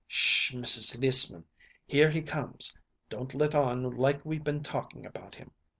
"'Sh 0.07 0.49
h 0.49 0.55
h, 0.55 0.59
Mrs. 0.59 0.99
Lissman! 0.99 1.45
Here 1.85 2.09
he 2.09 2.23
comes. 2.23 2.73
Don't 3.07 3.35
let 3.35 3.53
on 3.53 3.83
like 3.83 4.25
we 4.25 4.39
been 4.39 4.63
talking 4.63 5.05
about 5.05 5.35
him. 5.35 5.51